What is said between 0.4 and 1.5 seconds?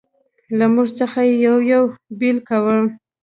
له موږ څخه یې